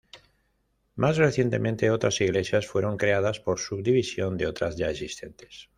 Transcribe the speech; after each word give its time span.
Más 0.95 1.17
recientemente 1.17 1.91
otras 1.91 2.19
Iglesias 2.21 2.65
fueron 2.65 2.97
creadas 2.97 3.39
por 3.39 3.59
subdivisión 3.59 4.35
de 4.35 4.47
otras 4.47 4.75
ya 4.75 4.89
existentes. 4.89 5.69